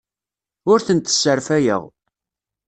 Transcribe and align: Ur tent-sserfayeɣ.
Ur 0.71 0.79
tent-sserfayeɣ. 0.87 1.83